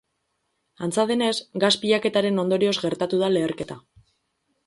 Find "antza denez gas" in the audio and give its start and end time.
0.85-1.71